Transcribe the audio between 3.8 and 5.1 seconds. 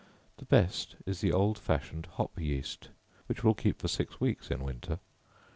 six weeks in winter.